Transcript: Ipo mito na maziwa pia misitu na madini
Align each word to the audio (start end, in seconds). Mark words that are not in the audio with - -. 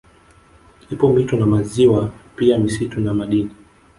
Ipo 0.93 1.05
mito 1.13 1.35
na 1.37 1.45
maziwa 1.45 2.09
pia 2.35 2.57
misitu 2.57 2.99
na 3.01 3.13
madini 3.13 3.51